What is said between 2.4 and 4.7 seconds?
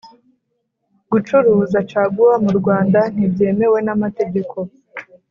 murwanda ntibyemewe namategeko